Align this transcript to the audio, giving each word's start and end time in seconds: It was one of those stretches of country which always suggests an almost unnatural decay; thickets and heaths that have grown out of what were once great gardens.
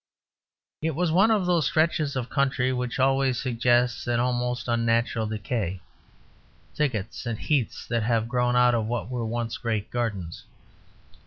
It 0.81 0.95
was 0.95 1.11
one 1.11 1.29
of 1.29 1.45
those 1.45 1.67
stretches 1.67 2.15
of 2.15 2.27
country 2.27 2.73
which 2.73 2.97
always 2.97 3.39
suggests 3.39 4.07
an 4.07 4.19
almost 4.19 4.67
unnatural 4.67 5.27
decay; 5.27 5.79
thickets 6.73 7.27
and 7.27 7.37
heaths 7.37 7.85
that 7.85 8.01
have 8.01 8.27
grown 8.27 8.55
out 8.55 8.73
of 8.73 8.87
what 8.87 9.11
were 9.11 9.27
once 9.27 9.57
great 9.59 9.91
gardens. 9.91 10.43